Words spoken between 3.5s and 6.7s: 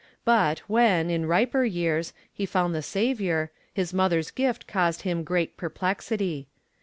his mother's gift caused him great perplexity.